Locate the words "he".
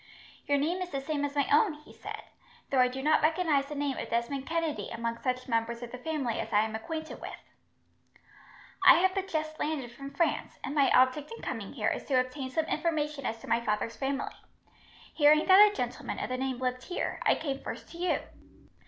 1.75-1.93